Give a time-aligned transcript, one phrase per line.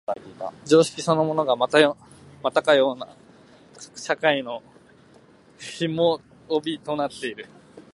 [0.65, 1.77] 常識そのものがまた
[2.63, 3.07] かような
[3.95, 4.63] 社会の
[5.59, 7.45] 紐帯となっている。